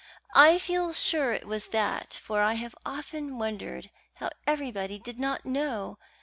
[0.33, 5.45] "I feel sure it was that, for I have often wondered how everybody did not
[5.45, 5.99] know.